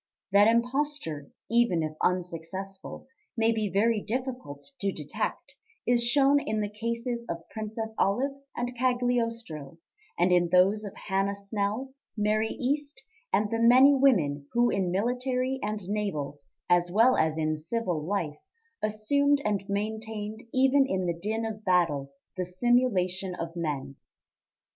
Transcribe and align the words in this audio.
That 0.31 0.47
imposture, 0.47 1.29
even 1.47 1.83
if 1.83 1.91
unsuccessful, 2.01 3.05
may 3.37 3.51
be 3.51 3.69
very 3.69 4.01
difficult 4.01 4.65
to 4.79 4.91
detect, 4.91 5.53
is 5.85 6.03
shown 6.03 6.39
in 6.39 6.59
the 6.59 6.71
cases 6.71 7.23
of 7.29 7.47
Princess 7.51 7.93
Olive 7.99 8.31
and 8.55 8.75
Cagliostro, 8.75 9.77
and 10.17 10.31
in 10.31 10.49
those 10.49 10.83
of 10.85 10.95
Hannah 10.95 11.35
Snell, 11.35 11.93
Mary 12.17 12.49
East, 12.49 13.03
and 13.31 13.51
the 13.51 13.59
many 13.61 13.93
women 13.93 14.47
who 14.53 14.71
in 14.71 14.89
military 14.89 15.59
and 15.61 15.87
naval, 15.87 16.39
as 16.67 16.89
well 16.89 17.15
as 17.15 17.37
in 17.37 17.55
civil, 17.55 18.01
life 18.03 18.39
assumed 18.81 19.39
and 19.45 19.63
maintained 19.69 20.41
even 20.51 20.87
in 20.87 21.05
the 21.05 21.13
din 21.13 21.45
of 21.45 21.63
battle 21.63 22.11
the 22.37 22.43
simulation 22.45 23.35
of 23.35 23.55
men. 23.55 23.97